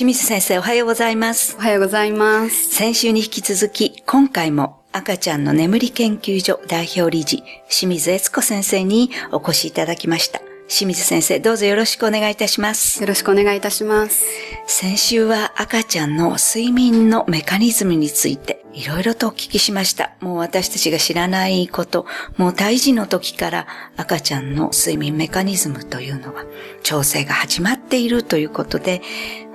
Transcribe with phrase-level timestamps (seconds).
[0.00, 1.56] 清水先生おはようございます。
[1.58, 2.70] おはようございます。
[2.70, 10.40] 先週に引き続き、今回も赤ちゃんの眠り研究所代表理事、清水悦子先生にお越しいただきました。
[10.68, 13.02] 清水先生、どうぞよろしくお願いいたします。
[13.02, 14.24] よろしくお願いいたします。
[14.66, 20.12] 先週は赤ちゃんの睡眠のメカニズムについていろいろとお聞きしました。
[20.20, 22.06] もう私たちが知らないこと、
[22.38, 26.44] もう胎児の時から赤ちゃんの睡眠メカニズムというのは
[26.84, 29.02] 調整が始まっているということで、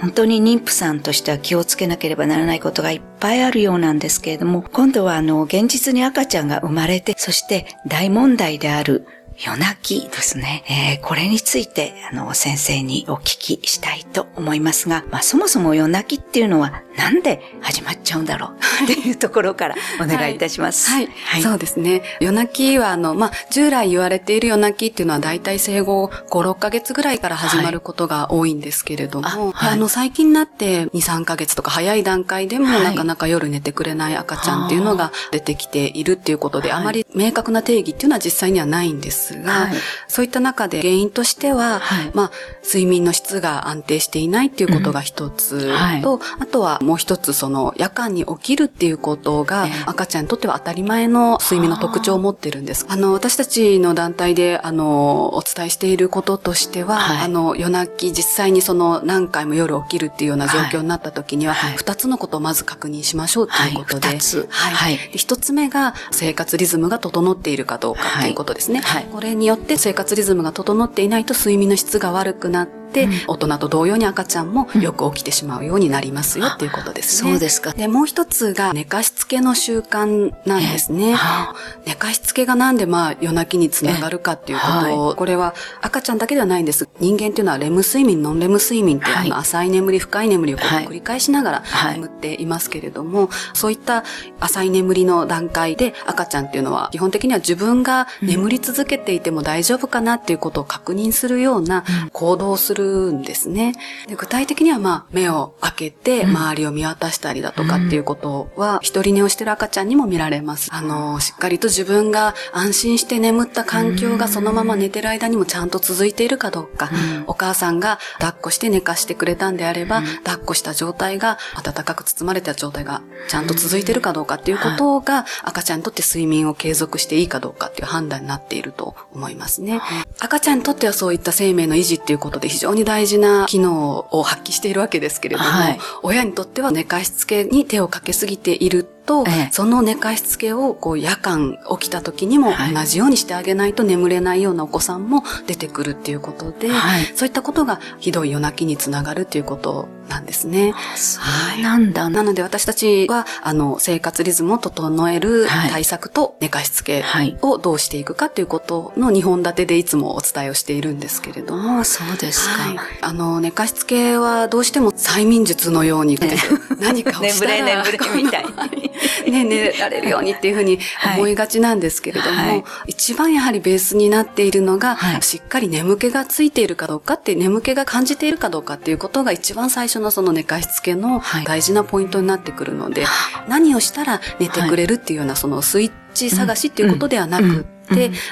[0.00, 9.06] 本当に妊婦さんとしては気をつけなければならないことがいっぱいあるようなんですけれども、今度はあの、現実に赤ちゃんが生まれて、そして大問題である
[9.38, 10.64] 夜泣きですね。
[10.68, 18.50] えーこれについて、あの、先生にお聞きしたいと思いますが、まあ、そもそも夜泣きっていうのは、なんで始まっちゃうんだろう？
[18.84, 20.90] っていうところからお願いいたします。
[20.90, 21.08] はい。
[21.42, 22.02] そうですね。
[22.20, 29.72] 夜泣きは、あの、まあ、従来言われている夜泣きっていうのは大体生後5、6ヶ月ぐらいから始まることが多いんですけれども、あはい。
[29.74, 32.84] あの、最近になって2、3ヶ月とか早い段階でも、はい。
[32.84, 36.80] なかなか夜寝てくれない赤ちゃんっていうのが出てきているっていうことで、はい。
[36.80, 39.72] あまり明確な定義っていうのは実際にはないんですが、はい。
[40.08, 42.10] そういった中で原因としては、はい。
[42.14, 42.30] まあ、
[42.64, 45.68] 睡眠の質が安定していないっていうことが一つ
[46.02, 46.20] と、はい。
[46.40, 49.72] あとはもう一つその夜間に起きるっていうことがええ。
[49.86, 52.86] 赤ちゃんにとっては当たり前の睡眠の特徴を持ってるんです。
[52.88, 57.24] あの、私たちの団体であの、お伝えしていることとしては、はい。
[57.24, 61.72] あの、夜泣き実際にその何回も夜起きるっていうような状況になった時には、はい。
[61.76, 64.48] 二つのことをまず確認しましょうということで、はい二つ。
[64.50, 64.74] はい。
[64.74, 64.96] はい。
[64.96, 68.80] で一つ目が生活リズムが整っているかどうかっていうことですね。
[68.80, 72.81] はいこれによって生活リズムが整っていないと睡眠の質が悪くなって、
[73.26, 77.30] 大人と同様に赤ちゃんもよく起きてしまうようになりますよっていうことですね。
[77.32, 77.72] そうですか。
[77.72, 81.14] で、もう一つが寝かしつけの習慣なんですね。
[81.14, 81.54] は
[81.86, 85.08] 寝かしつけがなんでまあ夜泣きにつながるかっていうこと。
[85.08, 86.88] を、これは赤ちゃんだけではないんです。
[87.00, 89.12] 人間っていうのはレム睡眠、ノンレム睡眠ってい。
[89.12, 91.94] う、はい浅い眠り、深い眠りを繰り返しながらはい。
[91.94, 94.04] 眠っていますけれども、そういった
[94.40, 103.74] 浅い眠りの段階で赤ちゃんっていうのは基本的には自分が眠り続けていても大丈夫かなっていうことを確認するような行動をするんですね。
[104.06, 110.68] で具体的にはまあ目を開けて周りを見渡したりだとかっていうことは一人寝をしてる赤ちゃんにも見られます。
[110.72, 116.90] あの、しっかりと自分が安心して眠った環境がそのまま寝てる間にもちゃんと続いているかどうか、
[117.26, 129.80] お母さんが抱っこして寝かしてくれたんであれば、抱っこした状態が暖かく包まれた状態がちゃんと続いているかどうかっていうことが赤ちゃんにとって睡眠を継続していいかどうかっていう判断になっていると思いますね。
[130.20, 135.78] 赤ちゃんにとってはそういった生命の維持っていうことで非常に大事な機能を発揮しているわけですけれども、はい。
[136.02, 139.48] 親にとっては寝かしつけに手をかけすぎていると、ええ。
[139.52, 142.74] その寝かしつけをこう夜間起きた時にもはい。
[142.74, 147.04] 同じようにしてあげないと眠れないようなお子さんも出てくるっていうことで、はい。
[147.14, 150.74] そういったことがひどい夜泣きにつながるっていうことなんですね。
[150.96, 151.20] そ
[151.58, 152.08] うなんだ。
[152.10, 155.70] なので私たちは、あの、生活リズムを整えるはい。
[155.70, 157.38] 対策と寝かしつけはい。
[157.42, 162.62] をどうしていくかということの2本立てでいつもお伝えをしているんですけれども、あそうですか。
[162.62, 162.78] はい。
[163.00, 166.18] あの、寝かしつけはどうしても催眠術のように、
[166.78, 168.90] 何かをしたら、眠れ眠れみたいに
[169.30, 170.78] ね、寝られるようにっていうふうに
[171.16, 172.64] 思いがちなんですけれども、はい。
[172.86, 175.22] 一番やはりベースになっているのが、はい。
[175.22, 181.44] しっかり眠気がついているかどうかって、眠気が感じているかどうかっていうことが一番最初のその寝かしつけのはい。
[181.44, 183.04] 大事なポイントになってくるので、
[183.48, 187.66] 何をしたら寝てくれるっていうようなそのスイッチ探しっていうことではなく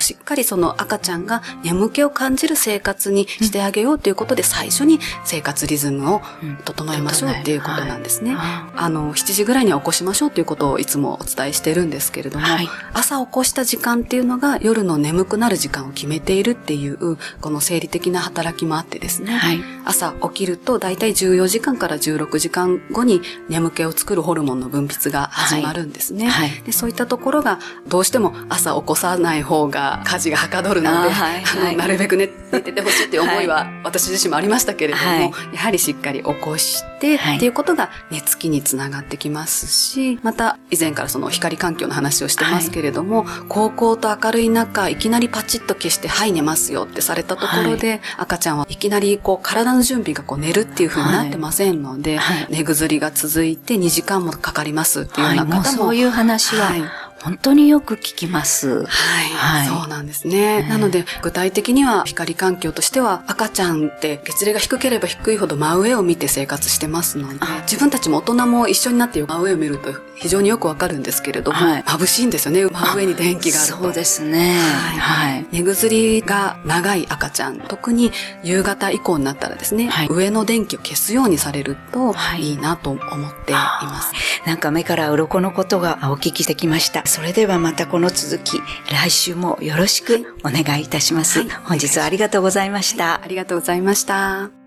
[0.00, 6.22] しっかりその赤ちゃんが眠気を感じる生活にしてあげようということで、最初に生活リズムを
[6.64, 8.34] 整えましょうっていうことなんですね。
[8.34, 12.68] はあの、7時ぐらいには起こしましょうということをいつもお伝えしてるんですけれども、はい。
[12.92, 19.60] 朝起こした時間っていうのが夜の眠くなる時間を決めているっていう、この生理的な働きもあってですね、はい。
[19.84, 26.28] 朝起きると大体14時間から16時間後に眠気を作るホルモンの分泌が始まるんですね。
[26.28, 26.50] はい。
[26.64, 27.58] でそういったところが
[27.88, 31.42] どうしても朝起こさない方が家事がはかどるので、はい。
[31.42, 35.54] はいなるべく寝寝ててほしいっていう思いは私自身もありましたけれども、はい。
[35.54, 37.36] やはりしっかり起こして、はい。
[37.36, 52.46] っていうことが寝つきにつながってきますし、また以前からその光環境の話をしてますけれども、高校と明るい中、いきなりパチッと消して、はい寝ますよってされたところで、赤ちゃんはいきなりこう体の準備がこう寝るっていう風になってませんので、はい。
[52.50, 56.82] 寝ぐずりが続いて2時間もかかりますっていうような方も、そういう話ははい
[57.22, 58.84] 本当によく聞きます。
[58.84, 60.62] はい、はいそうなんですね。
[60.68, 73.78] なので、具体的には光環境としては、赤ちゃんって月齢が低ければ低いほど真上を見て生活してますのであ、自分たちも大人も一緒になって真上を見ると非常によくわかるんですけれども、はい眩しいんですよね、真上に電気があると。
[73.82, 74.58] そうですね。
[74.98, 75.46] はい。
[75.52, 78.12] 寝薬が長い赤ちゃん、特に
[78.42, 84.12] 夕方以降になったらですね、はい上の電気を消すようにされるとはいいいなと思っています。
[84.46, 87.04] なんか目から鱗のことがお聞きしてきました。
[87.08, 88.60] それではまたこの続き、
[88.92, 91.40] 来週もよろしくお願いいたします。
[91.40, 93.22] はい本日はありがとうございました。
[93.22, 94.57] ありがとうございました。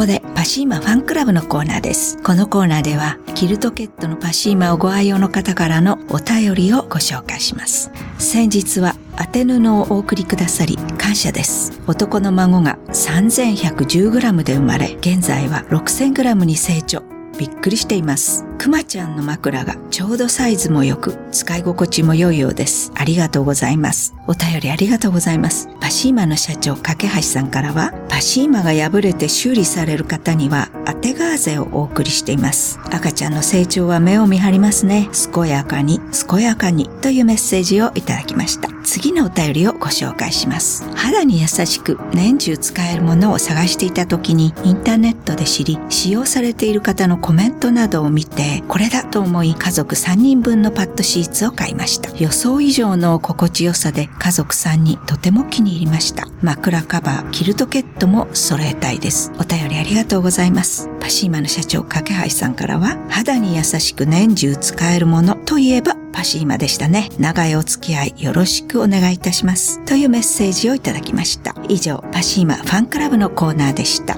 [0.00, 2.16] ここでパシーマファンクラブのコーナーです。
[2.22, 7.92] このコーナーでは、キルトケットのパシーマをご愛用の方からのお便りをご紹介します。
[8.16, 11.78] 先日は当て布をお送りくださり感謝です。
[11.86, 17.02] 男の孫が 3110g で生まれ、現在は 6000g に成長。
[17.38, 18.49] びっくりしています。
[18.60, 22.92] くまちゃんの枕がちょうどサイズも良く、使い心地も良いようです。
[22.94, 24.14] ありがとうございます。
[24.26, 25.70] お便りありがとうございます。
[25.80, 32.78] パシーマの社長、架橋さんからは、パシーマが破れて修理される方には、当てガーゼをお送りしています。
[32.90, 35.08] 赤ちゃんの成長は目を見張りますね。
[35.32, 35.98] 健やかに、
[36.28, 38.68] 健やかに、というメッセージをいただきました。
[38.84, 40.84] 次のお便りをご紹介します。
[40.96, 52.10] 肌に優しく年中使えるものを探していた時にインターネットで知り、使用されている方のコメントなどを見て、これだと思い家族3人分のパッドシーツを買いました。
[52.16, 56.26] 予想以上の心地よさで家族3人とても気に入りました。
[56.42, 59.32] 枕カバー、キルトケットも揃えたいです。
[59.38, 60.88] お便りありがとうございます。
[61.00, 67.08] パシーマの社長、架橋さんからは、肌に優しく年中使えるものといえば、パシーマでしたね。
[67.18, 69.84] 長いお付き合いよろしくお願いいたします。
[69.84, 71.54] というメッセージをいただきました。
[71.68, 74.16] 以上、パシーマファンクラブのコーナーでした。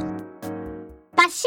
[1.17, 1.46] パシ